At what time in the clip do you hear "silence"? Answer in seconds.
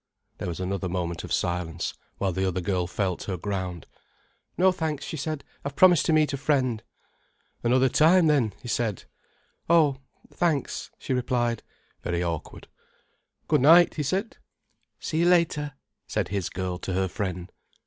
1.31-1.93